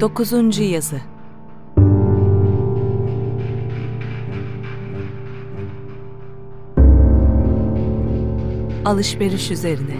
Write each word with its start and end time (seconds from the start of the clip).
Dokuzuncu 0.00 0.62
yazı. 0.62 1.00
Alışveriş 8.84 9.50
üzerine. 9.50 9.96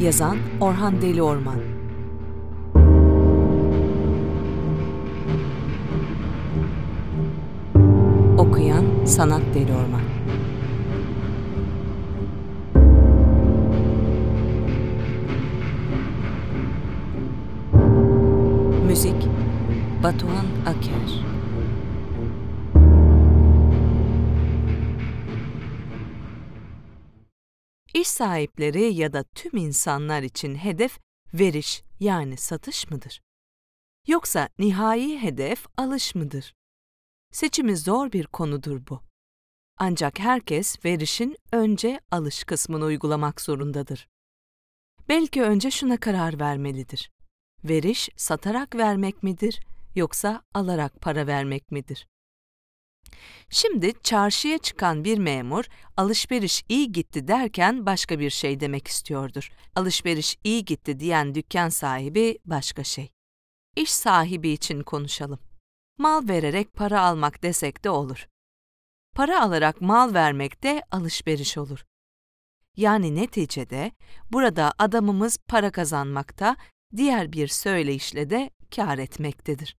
Yazan 0.00 0.36
Orhan 0.60 1.02
Deli 1.02 1.22
Orman. 1.22 1.58
Okuyan 8.38 8.84
Sanat 9.04 9.42
Deli 9.54 9.72
Orman 9.72 10.15
Müzik 18.96 19.28
Batuhan 20.02 20.46
Aker 20.66 21.24
İş 27.94 28.08
sahipleri 28.08 28.94
ya 28.94 29.12
da 29.12 29.22
tüm 29.22 29.56
insanlar 29.56 30.22
için 30.22 30.54
hedef 30.54 30.98
veriş 31.34 31.82
yani 32.00 32.36
satış 32.36 32.90
mıdır? 32.90 33.20
Yoksa 34.06 34.48
nihai 34.58 35.22
hedef 35.22 35.66
alış 35.76 36.14
mıdır? 36.14 36.54
Seçimi 37.32 37.76
zor 37.76 38.12
bir 38.12 38.26
konudur 38.26 38.86
bu. 38.90 39.00
Ancak 39.78 40.18
herkes 40.18 40.84
verişin 40.84 41.36
önce 41.52 42.00
alış 42.10 42.44
kısmını 42.44 42.84
uygulamak 42.84 43.40
zorundadır. 43.40 44.08
Belki 45.08 45.42
önce 45.42 45.70
şuna 45.70 46.00
karar 46.00 46.40
vermelidir. 46.40 47.15
Veriş 47.68 48.08
satarak 48.16 48.74
vermek 48.74 49.22
midir 49.22 49.60
yoksa 49.94 50.42
alarak 50.54 51.00
para 51.00 51.26
vermek 51.26 51.70
midir? 51.70 52.06
Şimdi 53.50 53.92
çarşıya 54.02 54.58
çıkan 54.58 55.04
bir 55.04 55.18
memur 55.18 55.64
alışveriş 55.96 56.64
iyi 56.68 56.92
gitti 56.92 57.28
derken 57.28 57.86
başka 57.86 58.18
bir 58.18 58.30
şey 58.30 58.60
demek 58.60 58.88
istiyordur. 58.88 59.50
Alışveriş 59.74 60.36
iyi 60.44 60.64
gitti 60.64 61.00
diyen 61.00 61.34
dükkan 61.34 61.68
sahibi 61.68 62.38
başka 62.44 62.84
şey. 62.84 63.10
İş 63.76 63.90
sahibi 63.90 64.48
için 64.48 64.82
konuşalım. 64.82 65.38
Mal 65.98 66.28
vererek 66.28 66.74
para 66.74 67.00
almak 67.02 67.42
desek 67.42 67.84
de 67.84 67.90
olur. 67.90 68.28
Para 69.14 69.42
alarak 69.42 69.80
mal 69.80 70.14
vermek 70.14 70.62
de 70.62 70.82
alışveriş 70.90 71.58
olur. 71.58 71.84
Yani 72.76 73.14
neticede 73.14 73.92
burada 74.32 74.72
adamımız 74.78 75.38
para 75.48 75.70
kazanmakta, 75.70 76.56
diğer 76.96 77.32
bir 77.32 77.48
söyleyişle 77.48 78.30
de 78.30 78.50
kâr 78.76 78.98
etmektedir. 78.98 79.76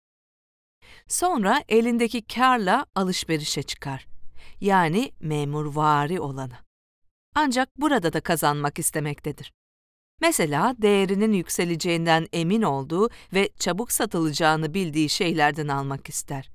Sonra 1.08 1.64
elindeki 1.68 2.26
karla 2.26 2.86
alışverişe 2.94 3.62
çıkar. 3.62 4.06
Yani 4.60 5.12
memurvari 5.20 6.20
olanı. 6.20 6.58
Ancak 7.34 7.80
burada 7.80 8.12
da 8.12 8.20
kazanmak 8.20 8.78
istemektedir. 8.78 9.52
Mesela 10.20 10.74
değerinin 10.78 11.32
yükseleceğinden 11.32 12.26
emin 12.32 12.62
olduğu 12.62 13.10
ve 13.34 13.50
çabuk 13.58 13.92
satılacağını 13.92 14.74
bildiği 14.74 15.08
şeylerden 15.08 15.68
almak 15.68 16.08
ister. 16.08 16.50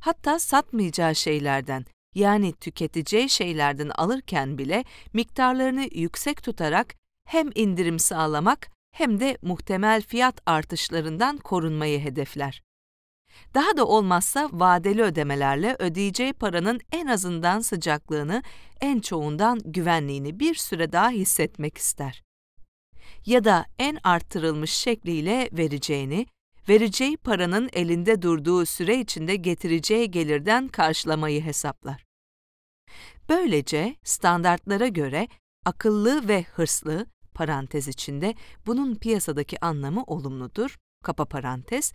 Hatta 0.00 0.38
satmayacağı 0.38 1.14
şeylerden, 1.14 1.84
yani 2.14 2.52
tüketeceği 2.52 3.28
şeylerden 3.28 3.88
alırken 3.88 4.58
bile 4.58 4.84
miktarlarını 5.12 5.88
yüksek 5.92 6.42
tutarak 6.42 6.94
hem 7.24 7.50
indirim 7.54 7.98
sağlamak 7.98 8.75
hem 8.96 9.20
de 9.20 9.38
muhtemel 9.42 10.02
fiyat 10.02 10.40
artışlarından 10.46 11.36
korunmayı 11.36 12.00
hedefler. 12.00 12.62
Daha 13.54 13.76
da 13.76 13.86
olmazsa 13.86 14.48
vadeli 14.52 15.02
ödemelerle 15.02 15.76
ödeyeceği 15.78 16.32
paranın 16.32 16.80
en 16.92 17.06
azından 17.06 17.60
sıcaklığını, 17.60 18.42
en 18.80 19.00
çoğundan 19.00 19.60
güvenliğini 19.64 20.40
bir 20.40 20.54
süre 20.54 20.92
daha 20.92 21.10
hissetmek 21.10 21.78
ister. 21.78 22.22
Ya 23.26 23.44
da 23.44 23.66
en 23.78 23.98
arttırılmış 24.04 24.70
şekliyle 24.70 25.48
vereceğini, 25.52 26.26
vereceği 26.68 27.16
paranın 27.16 27.70
elinde 27.72 28.22
durduğu 28.22 28.66
süre 28.66 29.00
içinde 29.00 29.36
getireceği 29.36 30.10
gelirden 30.10 30.68
karşılamayı 30.68 31.44
hesaplar. 31.44 32.04
Böylece 33.28 33.96
standartlara 34.04 34.88
göre 34.88 35.28
akıllı 35.64 36.28
ve 36.28 36.42
hırslı, 36.42 37.06
parantez 37.36 37.88
içinde 37.88 38.34
bunun 38.66 38.94
piyasadaki 38.94 39.64
anlamı 39.64 40.04
olumludur, 40.06 40.76
kapa 41.04 41.24
parantez, 41.24 41.92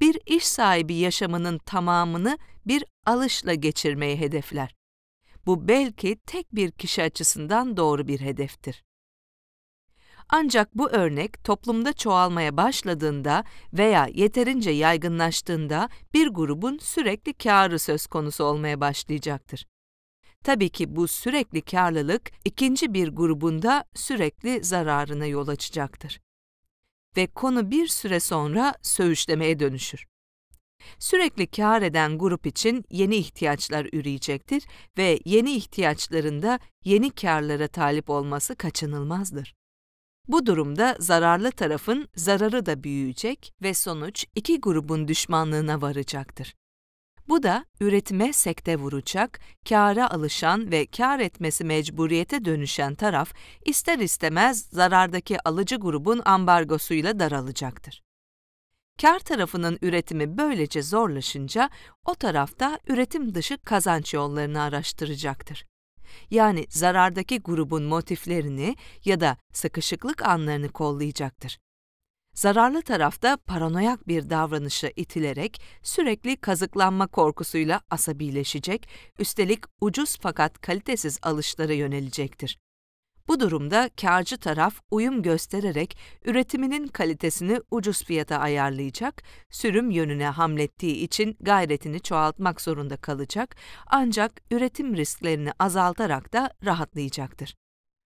bir 0.00 0.18
iş 0.26 0.46
sahibi 0.46 0.94
yaşamının 0.94 1.58
tamamını 1.58 2.38
bir 2.66 2.84
alışla 3.06 3.54
geçirmeyi 3.54 4.20
hedefler. 4.20 4.74
Bu 5.46 5.68
belki 5.68 6.16
tek 6.26 6.54
bir 6.54 6.70
kişi 6.70 7.02
açısından 7.02 7.76
doğru 7.76 8.08
bir 8.08 8.20
hedeftir. 8.20 8.84
Ancak 10.28 10.74
bu 10.74 10.90
örnek 10.90 11.44
toplumda 11.44 11.92
çoğalmaya 11.92 12.56
başladığında 12.56 13.44
veya 13.72 14.08
yeterince 14.14 14.70
yaygınlaştığında 14.70 15.88
bir 16.14 16.28
grubun 16.28 16.78
sürekli 16.78 17.34
kârı 17.34 17.78
söz 17.78 18.06
konusu 18.06 18.44
olmaya 18.44 18.80
başlayacaktır. 18.80 19.66
Tabii 20.44 20.68
ki 20.68 20.96
bu 20.96 21.08
sürekli 21.08 21.62
karlılık 21.62 22.30
ikinci 22.44 22.94
bir 22.94 23.08
grubunda 23.08 23.84
sürekli 23.94 24.64
zararına 24.64 25.26
yol 25.26 25.48
açacaktır. 25.48 26.20
Ve 27.16 27.26
konu 27.26 27.70
bir 27.70 27.86
süre 27.86 28.20
sonra 28.20 28.74
söğüşlemeye 28.82 29.60
dönüşür. 29.60 30.06
Sürekli 30.98 31.46
kâr 31.46 31.82
eden 31.82 32.18
grup 32.18 32.46
için 32.46 32.84
yeni 32.90 33.16
ihtiyaçlar 33.16 33.88
üreyecektir 33.92 34.64
ve 34.98 35.18
yeni 35.24 35.52
ihtiyaçlarında 35.52 36.58
yeni 36.84 37.10
kârlara 37.10 37.68
talip 37.68 38.10
olması 38.10 38.56
kaçınılmazdır. 38.56 39.54
Bu 40.28 40.46
durumda 40.46 40.96
zararlı 41.00 41.50
tarafın 41.50 42.08
zararı 42.16 42.66
da 42.66 42.84
büyüyecek 42.84 43.54
ve 43.62 43.74
sonuç 43.74 44.26
iki 44.34 44.60
grubun 44.60 45.08
düşmanlığına 45.08 45.82
varacaktır. 45.82 46.54
Bu 47.28 47.42
da 47.42 47.64
üretime 47.80 48.32
sekte 48.32 48.76
vuracak, 48.76 49.40
kâra 49.68 50.10
alışan 50.10 50.70
ve 50.70 50.86
kâr 50.86 51.20
etmesi 51.20 51.64
mecburiyete 51.64 52.44
dönüşen 52.44 52.94
taraf 52.94 53.32
ister 53.64 53.98
istemez 53.98 54.68
zarardaki 54.72 55.48
alıcı 55.48 55.76
grubun 55.76 56.22
ambargosuyla 56.24 57.18
daralacaktır. 57.18 58.02
Kâr 59.02 59.18
tarafının 59.18 59.78
üretimi 59.82 60.38
böylece 60.38 60.82
zorlaşınca 60.82 61.70
o 62.04 62.14
tarafta 62.14 62.78
üretim 62.86 63.34
dışı 63.34 63.58
kazanç 63.58 64.14
yollarını 64.14 64.62
araştıracaktır. 64.62 65.64
Yani 66.30 66.66
zarardaki 66.68 67.40
grubun 67.40 67.82
motiflerini 67.82 68.76
ya 69.04 69.20
da 69.20 69.36
sıkışıklık 69.52 70.22
anlarını 70.22 70.68
kollayacaktır. 70.68 71.58
Zararlı 72.34 72.82
tarafta 72.82 73.36
paranoyak 73.36 74.08
bir 74.08 74.30
davranışa 74.30 74.90
itilerek 74.96 75.62
sürekli 75.82 76.36
kazıklanma 76.36 77.06
korkusuyla 77.06 77.80
asabileşecek, 77.90 78.88
üstelik 79.18 79.64
ucuz 79.80 80.16
fakat 80.20 80.60
kalitesiz 80.60 81.18
alışlara 81.22 81.72
yönelecektir. 81.72 82.58
Bu 83.28 83.40
durumda 83.40 83.90
karcı 84.00 84.38
taraf 84.38 84.80
uyum 84.90 85.22
göstererek 85.22 85.98
üretiminin 86.24 86.86
kalitesini 86.86 87.60
ucuz 87.70 88.04
fiyata 88.04 88.38
ayarlayacak, 88.38 89.22
sürüm 89.50 89.90
yönüne 89.90 90.26
hamlettiği 90.26 90.96
için 90.96 91.36
gayretini 91.40 92.00
çoğaltmak 92.00 92.60
zorunda 92.60 92.96
kalacak 92.96 93.56
ancak 93.86 94.32
üretim 94.50 94.96
risklerini 94.96 95.52
azaltarak 95.58 96.32
da 96.32 96.50
rahatlayacaktır. 96.64 97.54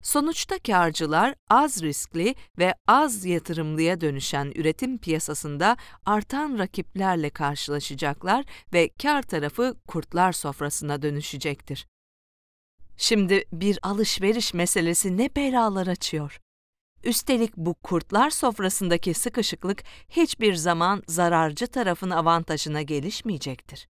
Sonuçta 0.04 0.60
karcılar 0.60 1.36
az 1.50 1.84
riskli 1.84 2.36
ve 2.58 2.76
az 2.88 3.26
yatırımlıya 3.26 4.02
dönüşen 4.02 4.52
üretim 4.56 4.98
piyasasında 4.98 5.78
artan 6.06 6.58
rakiplerle 6.58 7.30
karşılaşacaklar 7.30 8.46
ve 8.74 8.90
kar 9.02 9.22
tarafı 9.22 9.76
kurtlar 9.88 10.32
sofrasına 10.32 11.02
dönüşecektir. 11.02 11.88
Şimdi 12.98 13.46
bir 13.54 13.80
alışveriş 13.84 14.54
meselesi 14.54 15.18
ne 15.18 15.36
belalar 15.36 15.88
açıyor. 15.88 16.42
Üstelik 17.04 17.58
bu 17.58 17.74
kurtlar 17.74 18.30
sofrasındaki 18.30 19.14
sıkışıklık 19.14 19.84
hiçbir 20.10 20.56
zaman 20.56 21.04
zararcı 21.08 21.68
tarafın 21.68 22.10
avantajına 22.10 22.82
gelişmeyecektir. 22.82 23.88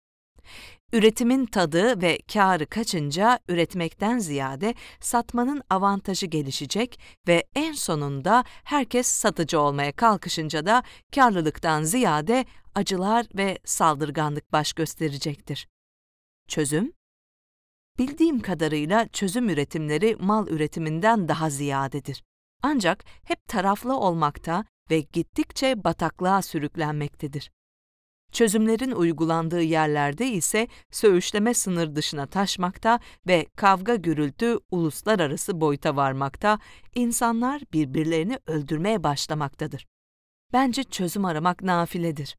Üretimin 0.93 1.47
tadı 1.47 2.03
ve 2.03 2.19
kârı 2.33 2.67
kaçınca 2.67 3.39
üretmekten 3.49 4.19
ziyade 4.19 4.75
satmanın 5.01 5.63
avantajı 5.71 6.27
gelişecek 6.27 7.01
ve 7.29 7.45
en 7.55 7.73
sonunda 7.73 8.45
herkes 8.65 9.07
satıcı 9.07 9.61
olmaya 9.61 9.93
kalkışınca 9.93 10.67
da 10.67 10.83
karlılıktan 11.15 11.83
ziyade 11.83 12.45
acılar 12.75 13.27
ve 13.35 13.59
saldırganlık 13.65 14.53
baş 14.53 14.73
gösterecektir. 14.73 15.69
Çözüm? 16.49 16.93
Bildiğim 17.99 18.41
kadarıyla 18.41 19.09
çözüm 19.09 19.49
üretimleri 19.49 20.17
mal 20.21 20.49
üretiminden 20.49 21.29
daha 21.29 21.51
ziyadedir. 21.51 22.23
Ancak 22.63 23.05
hep 23.25 23.49
taraflı 23.49 23.97
olmakta 23.97 24.65
ve 24.91 25.01
gittikçe 25.01 25.85
bataklığa 25.85 26.43
sürüklenmektedir. 26.43 27.51
Çözümlerin 28.33 28.91
uygulandığı 28.91 29.63
yerlerde 29.63 30.29
ise 30.31 30.69
söğüşleme 30.91 31.55
sınır 31.55 31.97
dışına 31.97 32.27
taşmakta 32.27 33.01
ve 33.27 33.47
kavga 33.57 33.95
gürültü 33.95 34.59
uluslararası 34.71 35.61
boyuta 35.61 35.97
varmakta, 35.97 36.59
insanlar 36.95 37.63
birbirlerini 37.73 38.39
öldürmeye 38.47 39.03
başlamaktadır. 39.03 39.87
Bence 40.53 40.85
çözüm 40.85 41.25
aramak 41.25 41.63
nafiledir. 41.63 42.37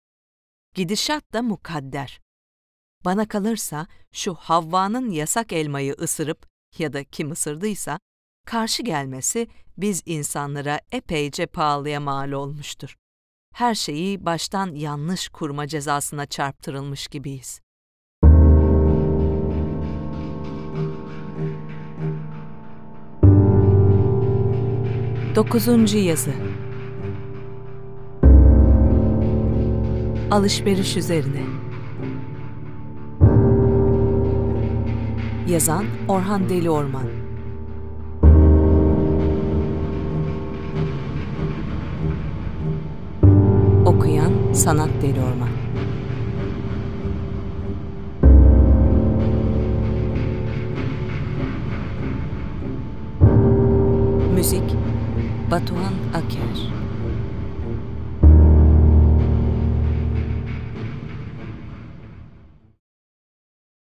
Gidişat 0.76 1.34
da 1.34 1.42
mukadder. 1.42 2.22
Bana 3.06 3.28
kalırsa 3.28 3.88
şu 4.12 4.34
Havva'nın 4.34 5.10
yasak 5.10 5.54
elmayı 5.54 5.94
ısırıp 5.94 6.48
ya 6.78 6.94
da 6.94 7.04
kim 7.04 7.32
ısırdıysa 7.32 8.00
karşı 8.46 8.84
gelmesi 8.84 9.48
biz 9.78 10.04
insanlara 10.06 10.80
epeyce 10.92 11.46
pahalıya 11.46 12.00
mal 12.00 12.32
olmuştur. 12.32 12.98
Her 13.51 13.75
şeyi 13.75 14.25
baştan 14.25 14.75
yanlış 14.75 15.30
kurma 15.30 15.68
cezasına 15.68 16.25
çarptırılmış 16.25 17.07
gibiyiz. 17.07 17.62
Dokuzuncu 25.36 25.98
yazı. 25.98 26.33
Alışveriş 30.31 30.97
üzerine. 30.97 31.44
Yazan 35.47 35.86
Orhan 36.07 36.50
Deli 36.50 36.69
Orman 36.69 37.20
Sanat 44.62 44.90
Deli 45.02 45.18
Orman. 45.19 45.50
Müzik 54.36 54.63
Batuhan 55.52 55.94
Aker 56.13 56.81